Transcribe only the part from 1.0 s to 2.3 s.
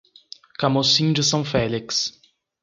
de São Félix